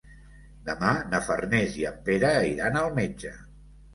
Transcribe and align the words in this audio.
Demà 0.69 0.93
na 1.09 1.19
Farners 1.25 1.77
i 1.81 1.85
en 1.91 2.01
Pere 2.07 2.31
iran 2.53 2.79
al 2.83 2.89
metge. 3.01 3.37